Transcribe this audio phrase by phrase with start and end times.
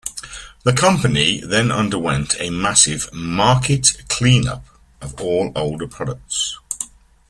[0.63, 4.65] The company then underwent a massive "market clean-up"
[4.99, 6.33] of all older product.